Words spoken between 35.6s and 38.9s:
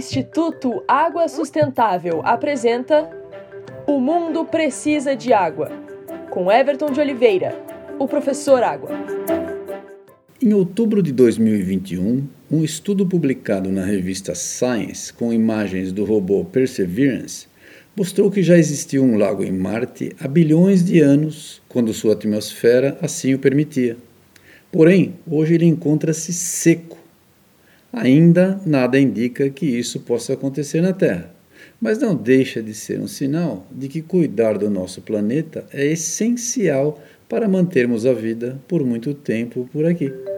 é essencial para mantermos a vida por